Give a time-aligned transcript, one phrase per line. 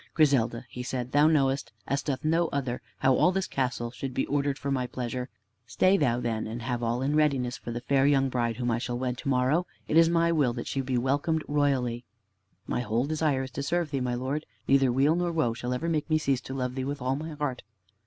[0.15, 4.25] "Griselda," he said, "thou knowest, as doth no other, how all this castle should be
[4.25, 5.29] ordered for my pleasure.
[5.67, 8.79] Stay thou then, and have all in readiness for the fair young bride whom I
[8.79, 9.67] shall wed to morrow.
[9.87, 12.03] It is my will that she be welcomed royally."
[12.65, 14.47] "My whole desire is to serve thee, my Lord.
[14.67, 17.33] Neither weal nor woe shall ever make me cease to love thee with all my
[17.35, 17.61] heart."